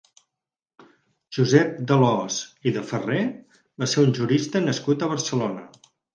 [1.37, 2.39] Josep d'Alòs
[2.71, 3.21] i de Ferrer
[3.83, 5.71] va ser un jurista nascut a Barcelona.